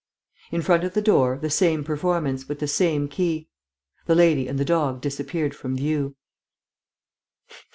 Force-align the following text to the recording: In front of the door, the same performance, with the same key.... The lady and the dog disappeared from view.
In 0.51 0.63
front 0.63 0.83
of 0.83 0.95
the 0.95 1.01
door, 1.03 1.37
the 1.39 1.51
same 1.51 1.83
performance, 1.83 2.49
with 2.49 2.57
the 2.57 2.67
same 2.67 3.07
key.... 3.07 3.49
The 4.07 4.15
lady 4.15 4.47
and 4.47 4.57
the 4.57 4.65
dog 4.65 4.99
disappeared 4.99 5.53
from 5.55 5.77
view. 5.77 6.15